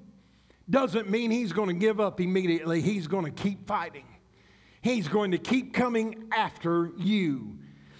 [0.70, 2.82] doesn't mean he's going to give up immediately.
[2.82, 4.06] He's going to keep fighting.
[4.82, 7.58] He's going to keep coming after you.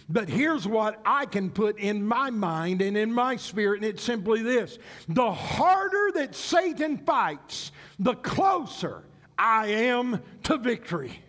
[0.10, 4.04] But here's what I can put in my mind and in my spirit, and it's
[4.04, 9.04] simply this the harder that Satan fights, the closer
[9.38, 11.22] I am to victory.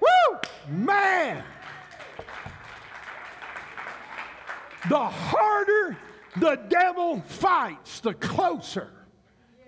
[0.00, 0.38] Woo!
[0.68, 1.42] Man!
[4.88, 5.96] The harder
[6.36, 8.90] the devil fights, the closer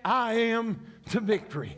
[0.04, 0.80] I am
[1.10, 1.76] to victory.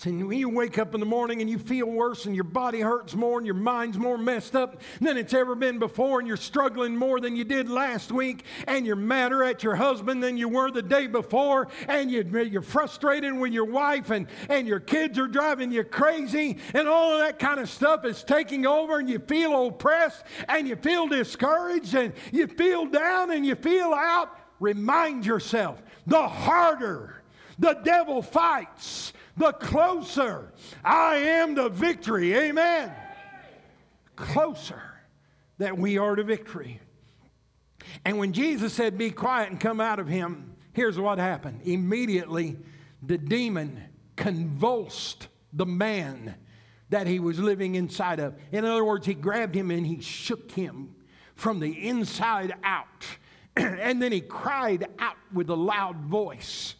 [0.00, 2.80] See, when you wake up in the morning and you feel worse and your body
[2.80, 6.38] hurts more and your mind's more messed up than it's ever been before and you're
[6.38, 10.48] struggling more than you did last week and you're madder at your husband than you
[10.48, 15.28] were the day before and you're frustrated with your wife and, and your kids are
[15.28, 19.18] driving you crazy and all of that kind of stuff is taking over and you
[19.18, 25.26] feel oppressed and you feel discouraged and you feel down and you feel out, remind
[25.26, 27.20] yourself the harder
[27.60, 30.52] the devil fights, the closer
[30.84, 32.34] I am to victory.
[32.34, 32.92] Amen.
[34.14, 34.82] Closer
[35.58, 36.80] that we are to victory.
[38.04, 41.62] And when Jesus said, Be quiet and come out of him, here's what happened.
[41.64, 42.56] Immediately,
[43.02, 43.82] the demon
[44.16, 46.34] convulsed the man
[46.90, 48.34] that he was living inside of.
[48.52, 50.94] In other words, he grabbed him and he shook him
[51.34, 53.06] from the inside out.
[53.56, 56.74] and then he cried out with a loud voice.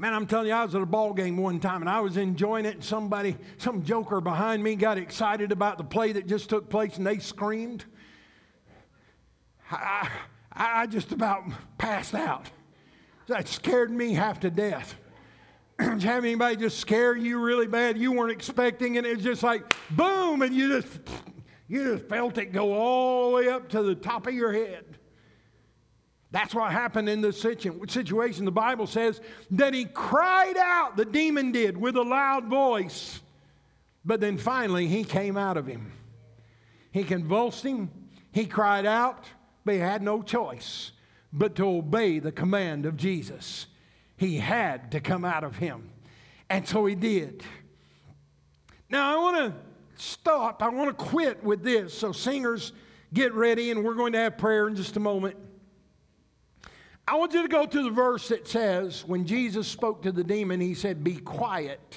[0.00, 2.16] Man, I'm telling you, I was at a ball game one time and I was
[2.16, 6.48] enjoying it, and somebody, some joker behind me got excited about the play that just
[6.48, 7.84] took place and they screamed.
[9.72, 10.08] I,
[10.52, 11.42] I, just about
[11.78, 12.46] passed out.
[13.26, 14.94] That scared me half to death.
[15.80, 17.98] Have anybody just scare you really bad?
[17.98, 19.04] You weren't expecting it.
[19.04, 21.00] It was just like boom, and you just
[21.66, 24.97] you just felt it go all the way up to the top of your head.
[26.30, 28.44] That's what happened in this situation.
[28.44, 29.20] The Bible says
[29.52, 33.20] that he cried out, the demon did, with a loud voice.
[34.04, 35.92] But then finally, he came out of him.
[36.92, 37.90] He convulsed him,
[38.32, 39.26] he cried out,
[39.64, 40.92] but he had no choice
[41.32, 43.66] but to obey the command of Jesus.
[44.16, 45.90] He had to come out of him.
[46.50, 47.42] And so he did.
[48.90, 50.62] Now, I want to stop.
[50.62, 51.92] I want to quit with this.
[51.92, 52.72] So, singers,
[53.12, 55.36] get ready, and we're going to have prayer in just a moment.
[57.08, 60.22] I want you to go to the verse that says, when Jesus spoke to the
[60.22, 61.96] demon, he said, Be quiet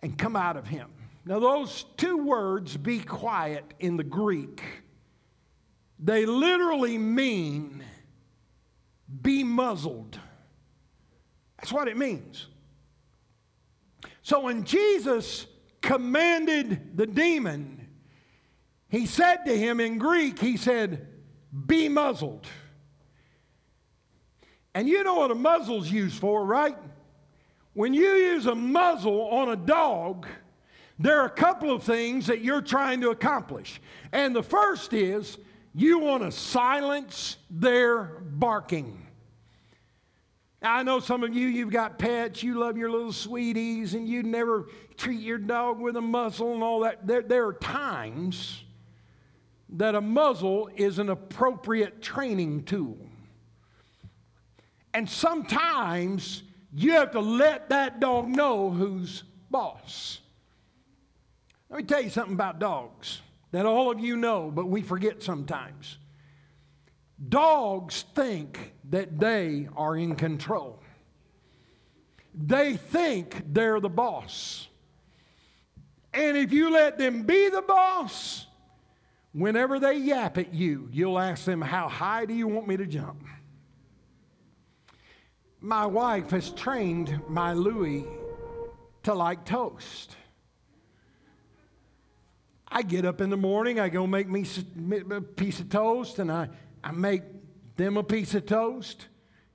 [0.00, 0.90] and come out of him.
[1.24, 4.60] Now, those two words, be quiet, in the Greek,
[6.00, 7.84] they literally mean
[9.22, 10.18] be muzzled.
[11.58, 12.48] That's what it means.
[14.22, 15.46] So when Jesus
[15.80, 17.86] commanded the demon,
[18.88, 21.06] he said to him in Greek, he said,
[21.66, 22.48] Be muzzled.
[24.78, 26.76] And you know what a muzzle's used for, right?
[27.74, 30.28] When you use a muzzle on a dog,
[31.00, 33.80] there are a couple of things that you're trying to accomplish.
[34.12, 35.36] And the first is
[35.74, 39.04] you want to silence their barking.
[40.62, 44.22] I know some of you, you've got pets, you love your little sweeties, and you
[44.22, 47.04] never treat your dog with a muzzle and all that.
[47.04, 48.62] There, there are times
[49.70, 53.07] that a muzzle is an appropriate training tool.
[54.94, 60.20] And sometimes you have to let that dog know who's boss.
[61.70, 63.20] Let me tell you something about dogs
[63.50, 65.98] that all of you know, but we forget sometimes.
[67.28, 70.80] Dogs think that they are in control.
[72.34, 74.68] They think they're the boss.
[76.12, 78.46] And if you let them be the boss,
[79.32, 82.86] whenever they yap at you, you'll ask them, How high do you want me to
[82.86, 83.24] jump?
[85.60, 88.04] My wife has trained my Louie
[89.02, 90.14] to like toast.
[92.68, 94.46] I get up in the morning, I go make me
[95.10, 96.48] a piece of toast, and I,
[96.84, 97.22] I make
[97.76, 99.08] them a piece of toast,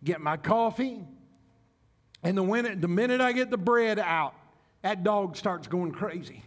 [0.03, 1.05] get my coffee,
[2.23, 4.33] and the minute, the minute I get the bread out,
[4.81, 6.43] that dog starts going crazy.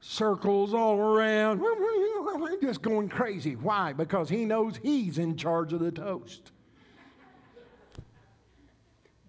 [0.00, 1.62] Circles all around,
[2.62, 3.54] just going crazy.
[3.56, 3.92] Why?
[3.92, 6.52] Because he knows he's in charge of the toast.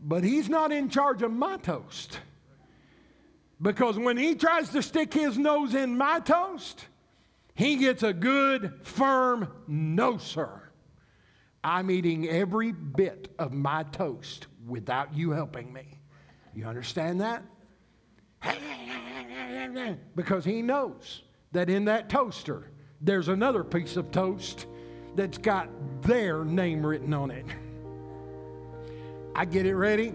[0.07, 2.19] But he's not in charge of my toast.
[3.59, 6.85] Because when he tries to stick his nose in my toast,
[7.55, 10.61] he gets a good, firm no, sir.
[11.63, 15.97] I'm eating every bit of my toast without you helping me.
[16.53, 17.43] You understand that?
[20.15, 22.69] Because he knows that in that toaster,
[23.01, 24.67] there's another piece of toast
[25.15, 25.69] that's got
[26.03, 27.45] their name written on it.
[29.35, 30.13] I get it ready,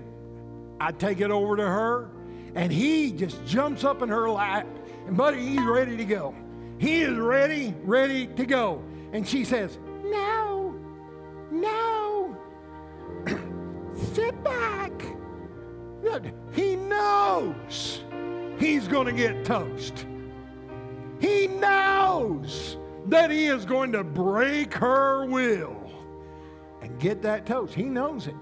[0.80, 2.10] I take it over to her,
[2.54, 4.66] and he just jumps up in her lap,
[5.06, 6.34] and buddy, he's ready to go.
[6.78, 8.82] He is ready, ready to go.
[9.12, 10.74] And she says, No,
[11.50, 12.36] no,
[14.14, 14.92] sit back.
[16.52, 18.02] He knows
[18.58, 20.06] he's going to get toast.
[21.20, 25.92] He knows that he is going to break her will
[26.80, 27.74] and get that toast.
[27.74, 28.34] He knows it.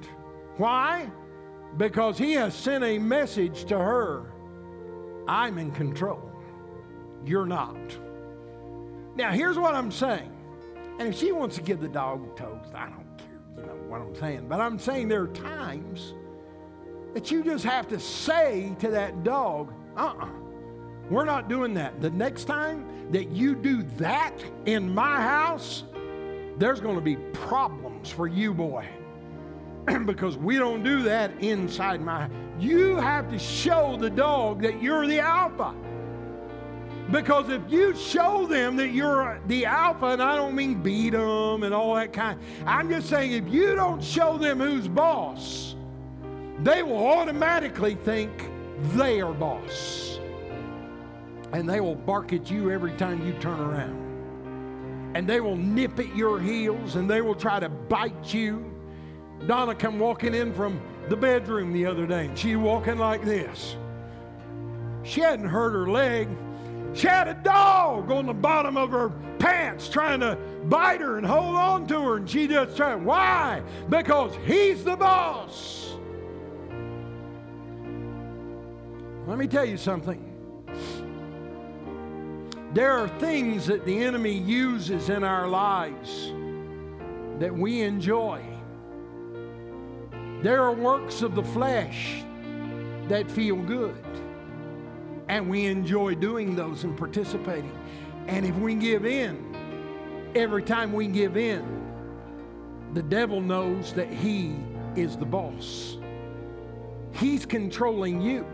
[0.58, 1.10] Why?
[1.76, 4.32] because he has sent a message to her
[5.28, 6.32] I'm in control.
[7.26, 7.76] You're not.
[9.14, 10.32] Now, here's what I'm saying.
[10.98, 14.00] And if she wants to give the dog toast, I don't care, you know what
[14.00, 14.48] I'm saying.
[14.48, 16.14] But I'm saying there are times
[17.12, 20.28] that you just have to say to that dog, uh uh-uh, uh,
[21.10, 22.00] we're not doing that.
[22.00, 24.32] The next time that you do that
[24.64, 25.84] in my house,
[26.56, 28.88] there's going to be problems for you, boy.
[30.06, 32.28] because we don't do that inside my
[32.58, 35.72] you have to show the dog that you're the alpha.
[37.12, 41.62] Because if you show them that you're the alpha and i don't mean beat them
[41.62, 45.74] and all that kind i'm just saying if you don't show them who's boss
[46.60, 48.50] they will automatically think
[48.94, 50.18] they are boss.
[51.52, 55.12] And they will bark at you every time you turn around.
[55.14, 58.70] And they will nip at your heels and they will try to bite you
[59.46, 63.76] Donna come walking in from the bedroom the other day, and she walking like this.
[65.04, 66.28] She hadn't hurt her leg.
[66.94, 71.26] She had a dog on the bottom of her pants trying to bite her and
[71.26, 72.96] hold on to her, and she just tried.
[72.96, 73.62] Why?
[73.88, 75.94] Because he's the boss.
[79.26, 80.24] Let me tell you something.
[82.72, 86.32] There are things that the enemy uses in our lives
[87.38, 88.42] that we enjoy.
[90.42, 92.22] There are works of the flesh
[93.08, 94.04] that feel good.
[95.28, 97.76] And we enjoy doing those and participating.
[98.28, 101.64] And if we give in, every time we give in,
[102.94, 104.56] the devil knows that he
[104.94, 105.98] is the boss.
[107.12, 108.46] He's controlling you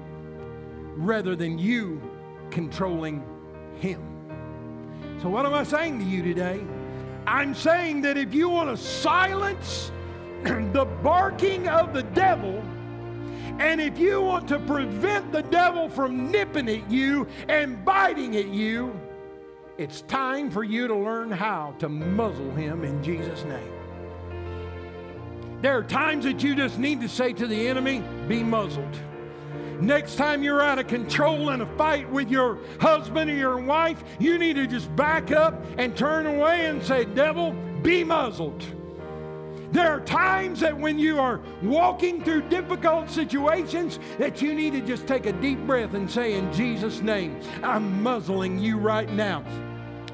[0.96, 2.00] rather than you
[2.50, 3.22] controlling
[3.78, 4.00] him.
[5.20, 6.64] So, what am I saying to you today?
[7.26, 9.90] I'm saying that if you want to silence
[10.72, 12.62] the barking of the devil.
[13.58, 18.48] And if you want to prevent the devil from nipping at you and biting at
[18.48, 18.98] you,
[19.78, 23.72] it's time for you to learn how to muzzle him in Jesus' name.
[25.62, 28.96] There are times that you just need to say to the enemy, be muzzled.
[29.80, 34.04] Next time you're out of control in a fight with your husband or your wife,
[34.18, 38.64] you need to just back up and turn away and say, Devil, be muzzled.
[39.74, 44.80] There are times that when you are walking through difficult situations that you need to
[44.80, 49.44] just take a deep breath and say, In Jesus' name, I'm muzzling you right now.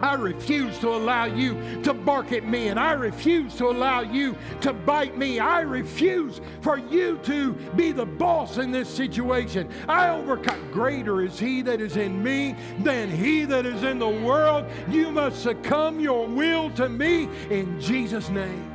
[0.01, 4.35] I refuse to allow you to bark at me, and I refuse to allow you
[4.63, 5.41] to bite me.
[5.41, 9.69] I refuse for you to be the boss in this situation.
[9.91, 10.71] I overcome.
[10.73, 14.65] Greater is He that is in me than He that is in the world.
[14.89, 18.70] You must succumb your will to me in Jesus' name.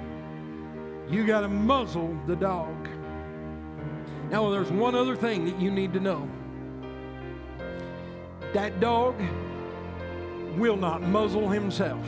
[1.09, 2.87] You got to muzzle the dog.
[4.31, 6.27] Now, there's one other thing that you need to know.
[8.53, 9.15] That dog
[10.57, 12.07] will not muzzle himself.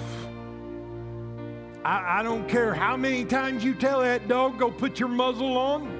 [1.85, 5.57] I, I, don't care how many times you tell that dog, go put your muzzle
[5.57, 5.97] on.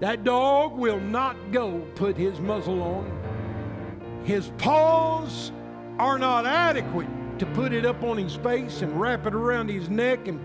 [0.00, 4.22] That dog will not go put his muzzle on.
[4.24, 5.52] His paws
[5.98, 9.88] are not adequate to put it up on his face and wrap it around his
[9.88, 10.40] neck and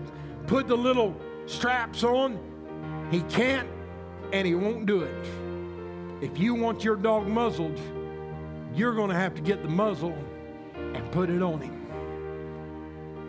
[0.48, 1.14] put the little
[1.46, 2.38] straps on.
[3.10, 3.68] He can't
[4.32, 5.26] and he won't do it.
[6.20, 7.78] If you want your dog muzzled,
[8.74, 10.16] you're going to have to get the muzzle
[10.74, 11.74] and put it on him.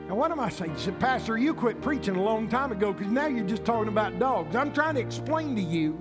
[0.07, 0.72] Now, what am I saying?
[0.72, 3.89] You said, Pastor, you quit preaching a long time ago because now you're just talking
[3.89, 4.55] about dogs.
[4.55, 5.99] I'm trying to explain to you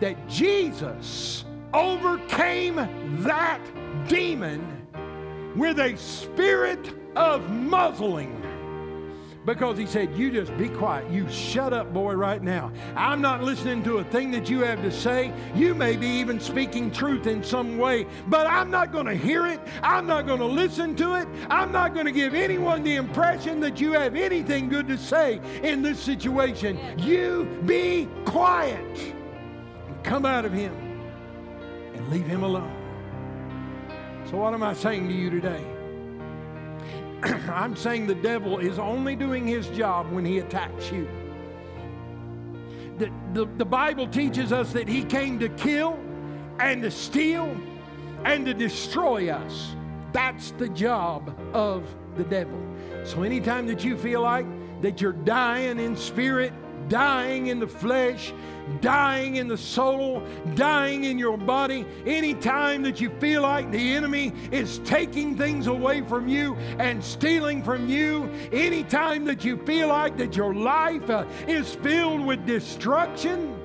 [0.00, 2.76] that Jesus overcame
[3.24, 3.60] that
[4.08, 4.86] demon
[5.54, 8.42] with a spirit of muzzling
[9.44, 11.10] because he said, You just be quiet.
[11.10, 12.72] You shut up, boy, right now.
[12.96, 15.32] I'm not listening to a thing that you have to say.
[15.54, 19.46] You may be even speaking truth in some way, but I'm not going to hear
[19.46, 19.60] it.
[19.82, 21.28] I'm not going to listen to it.
[21.50, 25.40] I'm not going to give anyone the impression that you have anything good to say
[25.62, 26.78] in this situation.
[26.98, 29.14] You be quiet
[29.88, 30.74] and come out of him
[31.94, 32.78] and leave him alone.
[34.30, 35.71] So, what am I saying to you today?
[37.52, 41.08] I'm saying the devil is only doing his job when he attacks you.
[42.98, 45.98] The, the, the, Bible teaches us that he came to kill
[46.58, 47.56] and to steal
[48.24, 49.74] and to destroy us.
[50.12, 51.84] That's the job of
[52.16, 52.60] the devil.
[53.04, 54.46] So anytime that you feel like
[54.82, 56.52] that you're dying in spirit,
[56.92, 58.34] dying in the flesh,
[58.82, 60.22] dying in the soul,
[60.54, 61.86] dying in your body.
[62.04, 67.62] Anytime that you feel like the enemy is taking things away from you and stealing
[67.62, 73.56] from you, anytime that you feel like that your life uh, is filled with destruction,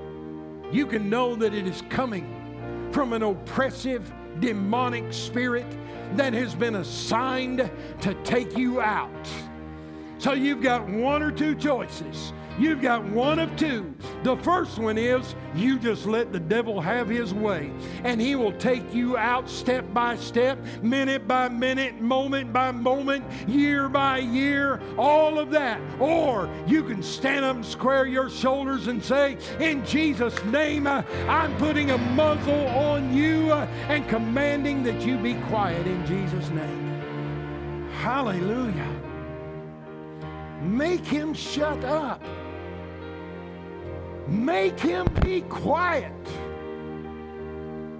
[0.71, 4.09] you can know that it is coming from an oppressive,
[4.39, 5.67] demonic spirit
[6.15, 7.69] that has been assigned
[7.99, 9.27] to take you out.
[10.19, 12.33] So you've got one or two choices.
[12.59, 13.93] You've got one of two.
[14.23, 17.71] The first one is you just let the devil have his way,
[18.03, 23.23] and he will take you out step by step, minute by minute, moment by moment,
[23.47, 25.79] year by year, all of that.
[25.99, 31.55] Or you can stand up and square your shoulders and say, In Jesus' name, I'm
[31.57, 36.87] putting a muzzle on you uh, and commanding that you be quiet in Jesus' name.
[37.99, 38.96] Hallelujah.
[40.61, 42.21] Make him shut up.
[44.27, 46.13] Make him be quiet.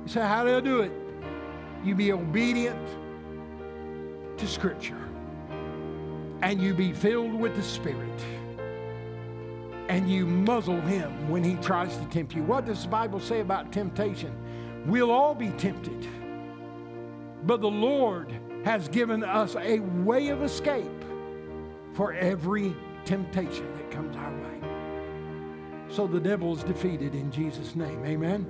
[0.03, 0.91] You say, How do I do it?
[1.83, 2.87] You be obedient
[4.37, 4.99] to Scripture,
[6.41, 8.25] and you be filled with the Spirit,
[9.87, 12.43] and you muzzle him when he tries to tempt you.
[12.43, 14.35] What does the Bible say about temptation?
[14.85, 16.07] We'll all be tempted,
[17.43, 18.33] but the Lord
[18.65, 20.91] has given us a way of escape
[21.97, 22.75] for every
[23.05, 24.61] temptation that comes our way.
[25.89, 28.05] So the devil is defeated in Jesus' name.
[28.05, 28.45] Amen.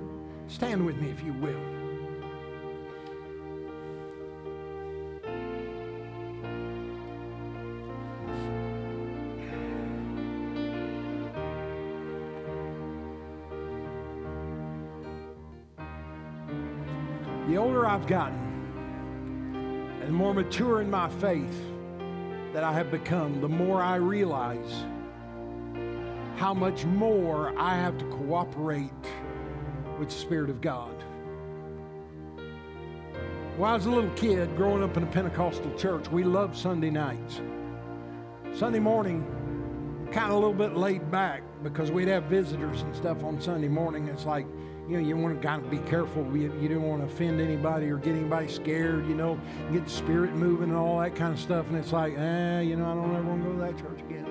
[0.48, 1.58] Stand with me if you will.
[17.48, 18.36] The older I've gotten,
[20.02, 21.64] and the more mature in my faith
[22.52, 24.84] that I have become, the more I realize
[26.36, 28.90] how much more I have to cooperate
[29.98, 30.94] with the Spirit of God.
[33.56, 36.90] When I was a little kid growing up in a Pentecostal church, we loved Sunday
[36.90, 37.40] nights.
[38.54, 39.26] Sunday morning,
[40.12, 43.68] kind of a little bit laid back because we'd have visitors and stuff on Sunday
[43.68, 44.06] morning.
[44.06, 44.46] It's like,
[44.88, 46.24] you know, you want to kind of be careful.
[46.34, 49.38] You, you don't want to offend anybody or get anybody scared, you know,
[49.70, 51.68] get the spirit moving and all that kind of stuff.
[51.68, 54.00] And it's like, eh, you know, I don't ever want to go to that church
[54.00, 54.26] again.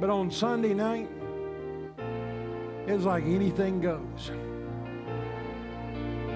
[0.00, 1.10] But on Sunday night,
[2.86, 4.30] it's like anything goes.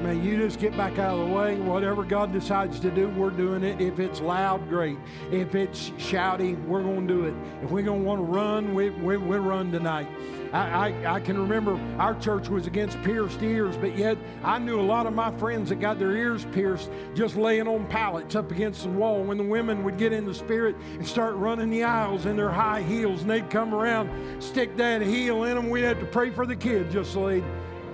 [0.05, 1.57] Man, you just get back out of the way.
[1.57, 3.81] Whatever God decides to do, we're doing it.
[3.81, 4.99] If it's loud, great.
[5.33, 7.35] If it's shouty, we're going to do it.
[7.63, 10.07] If we're going to want to run, we, we, we run tonight.
[10.53, 14.79] I, I, I, can remember our church was against pierced ears, but yet I knew
[14.79, 18.51] a lot of my friends that got their ears pierced just laying on pallets up
[18.51, 21.83] against the wall when the women would get in the spirit and start running the
[21.83, 24.11] aisles in their high heels and they'd come around,
[24.43, 25.71] stick that heel in them.
[25.71, 27.43] We'd have to pray for the kid just so they'd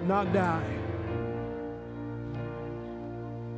[0.08, 0.79] not die.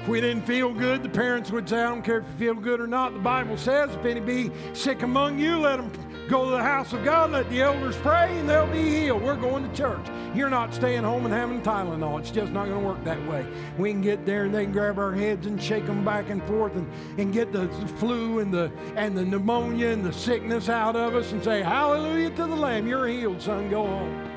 [0.03, 2.55] If we didn't feel good, the parents would say, I don't care if you feel
[2.55, 3.15] good or not.
[3.15, 5.93] The Bible says, if any be sick among you, let them
[6.29, 9.23] Go to the house of God, let the elders pray, and they'll be healed.
[9.23, 10.07] We're going to church.
[10.35, 12.21] You're not staying home and having Tylenol.
[12.21, 13.47] It's just not going to work that way.
[13.77, 16.43] We can get there and they can grab our heads and shake them back and
[16.45, 16.89] forth and,
[17.19, 21.33] and get the flu and the, and the pneumonia and the sickness out of us
[21.33, 22.87] and say, Hallelujah to the Lamb.
[22.87, 23.69] You're healed, son.
[23.69, 24.32] Go home.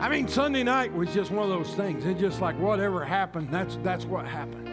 [0.00, 2.06] I mean, Sunday night was just one of those things.
[2.06, 4.66] It's just like whatever happened, that's, that's what happened.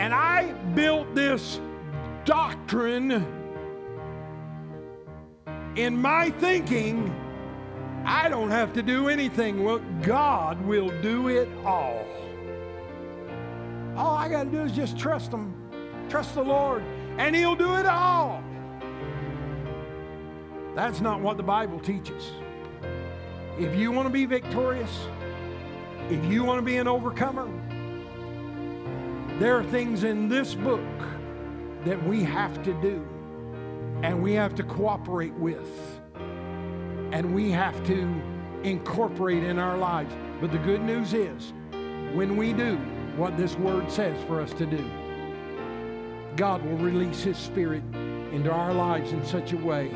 [0.00, 1.60] And I built this
[2.24, 3.10] doctrine
[5.76, 7.14] in my thinking.
[8.06, 9.62] I don't have to do anything.
[9.62, 12.06] Well, God will do it all.
[13.96, 15.54] All I got to do is just trust Him,
[16.08, 16.82] trust the Lord,
[17.18, 18.42] and He'll do it all.
[20.78, 22.30] That's not what the Bible teaches.
[23.58, 25.08] If you want to be victorious,
[26.08, 27.48] if you want to be an overcomer,
[29.40, 30.80] there are things in this book
[31.84, 33.04] that we have to do
[34.04, 35.68] and we have to cooperate with
[37.10, 38.22] and we have to
[38.62, 40.14] incorporate in our lives.
[40.40, 41.54] But the good news is,
[42.14, 42.76] when we do
[43.16, 44.88] what this word says for us to do,
[46.36, 47.82] God will release His Spirit
[48.30, 49.90] into our lives in such a way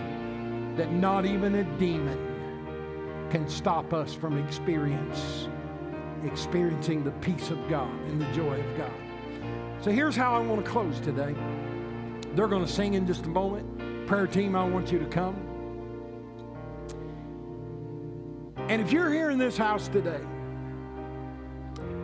[0.77, 2.19] that not even a demon
[3.31, 5.49] can stop us from experience
[6.25, 8.93] experiencing the peace of God and the joy of God.
[9.81, 11.35] So here's how I want to close today.
[12.35, 14.07] They're going to sing in just a moment.
[14.07, 15.37] Prayer team, I want you to come.
[18.69, 20.21] And if you're here in this house today,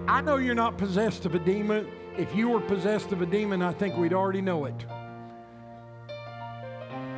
[0.08, 1.86] I know you're not possessed of a demon.
[2.16, 4.84] If you were possessed of a demon, I think we'd already know it.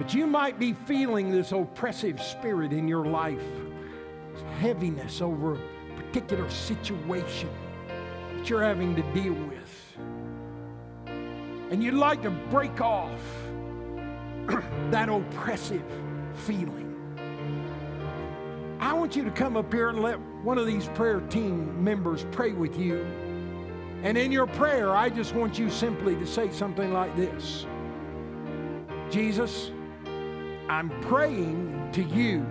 [0.01, 3.45] But you might be feeling this oppressive spirit in your life,
[4.59, 5.59] heaviness over a
[5.95, 7.51] particular situation
[8.35, 9.99] that you're having to deal with.
[11.07, 13.21] And you'd like to break off
[14.91, 15.85] that oppressive
[16.33, 16.97] feeling.
[18.81, 22.25] I want you to come up here and let one of these prayer team members
[22.33, 23.05] pray with you.
[24.03, 27.67] And in your prayer, I just want you simply to say something like this
[29.11, 29.73] Jesus,
[30.71, 32.47] I'm praying to you,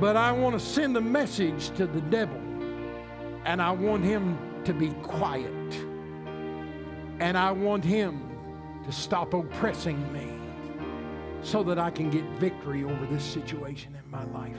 [0.00, 2.36] but I want to send a message to the devil,
[3.44, 5.74] and I want him to be quiet,
[7.20, 8.28] and I want him
[8.84, 10.26] to stop oppressing me
[11.42, 14.56] so that I can get victory over this situation in my life.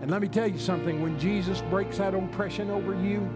[0.00, 3.28] And let me tell you something when Jesus breaks that oppression over you,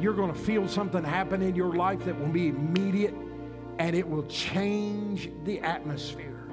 [0.00, 3.14] you're going to feel something happen in your life that will be immediate
[3.80, 6.46] and it will change the atmosphere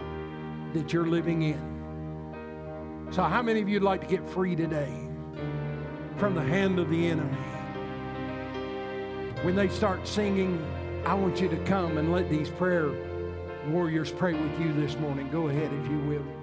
[0.73, 3.07] that you're living in.
[3.11, 5.09] So, how many of you'd like to get free today
[6.15, 7.37] from the hand of the enemy?
[9.43, 10.65] When they start singing,
[11.05, 12.93] I want you to come and let these prayer
[13.67, 15.29] warriors pray with you this morning.
[15.29, 16.36] Go ahead if you will.